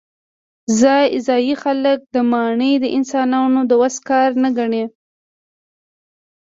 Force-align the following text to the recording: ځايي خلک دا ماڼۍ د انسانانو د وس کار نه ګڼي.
ځايي 1.27 1.53
خلک 1.63 1.99
دا 2.13 2.21
ماڼۍ 2.31 2.73
د 2.79 2.85
انسانانو 2.97 3.61
د 3.69 3.71
وس 3.81 3.95
کار 4.09 4.29
نه 4.43 4.49
ګڼي. 4.57 4.83